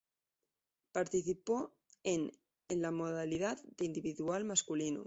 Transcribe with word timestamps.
Participó 0.93 1.75
en 2.03 2.31
en 2.69 2.81
la 2.81 2.89
modalidad 2.91 3.61
de 3.77 3.85
Individual 3.85 4.45
Masculino. 4.45 4.99